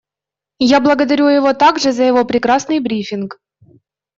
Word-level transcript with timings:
Я 0.67 0.79
благодарю 0.79 1.27
его 1.27 1.53
также 1.53 1.91
за 1.91 2.01
его 2.01 2.25
прекрасный 2.25 2.79
брифинг. 2.79 3.39